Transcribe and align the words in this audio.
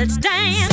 let's 0.00 0.16
dance. 0.16 0.69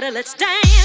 Everybody, 0.00 0.14
let's 0.14 0.34
dance. 0.34 0.77